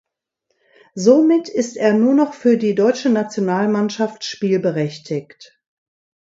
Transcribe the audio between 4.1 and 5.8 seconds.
spielberechtigt.